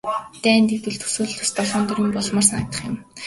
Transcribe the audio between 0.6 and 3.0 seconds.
дэгдвэл төсөөлснөөс долоон доор юм болмоор санагдах юм.